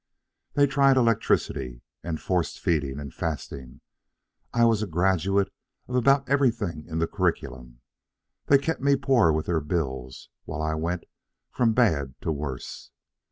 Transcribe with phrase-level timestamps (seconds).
[0.53, 3.81] They tried electricity, and forced feeding, and fasting.
[4.51, 5.53] I was a graduate
[5.87, 7.81] of about everything in the curriculum.
[8.47, 11.03] They kept me poor with their bills while I went
[11.51, 12.89] from bad to worse.